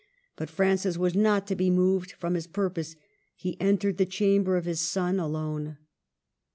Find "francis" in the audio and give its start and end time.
0.49-0.97